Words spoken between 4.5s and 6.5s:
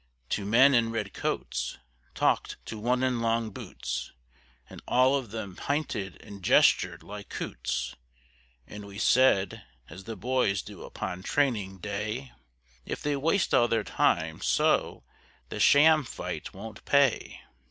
And all of them pinted and